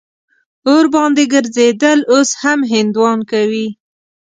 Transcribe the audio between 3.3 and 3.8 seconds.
کوي.